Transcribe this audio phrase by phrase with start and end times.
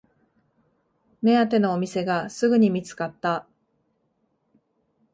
[1.21, 3.45] 目当てのお店がすぐに見つかった